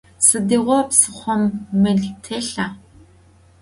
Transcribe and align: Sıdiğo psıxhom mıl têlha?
Sıdiğo 0.25 0.79
psıxhom 0.89 1.43
mıl 1.81 1.99
têlha? 2.23 2.65